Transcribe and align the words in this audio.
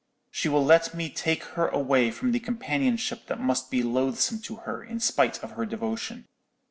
She 0.31 0.49
will 0.49 0.65
let 0.65 0.95
me 0.95 1.11
take 1.11 1.43
her 1.53 1.67
away 1.67 2.09
from 2.09 2.31
the 2.31 2.39
companionship 2.39 3.27
that 3.27 3.39
must 3.39 3.69
be 3.69 3.83
loathsome 3.83 4.39
to 4.39 4.55
her, 4.65 4.83
in 4.83 4.99
spite 4.99 5.37
of 5.43 5.51
her 5.51 5.65
devotion. 5.67 6.25